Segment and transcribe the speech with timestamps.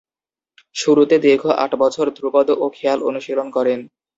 [0.75, 3.79] শুরুতে দীর্ঘ আট বছর ধ্রুপদ ও খেয়াল অনুশীলন করেন।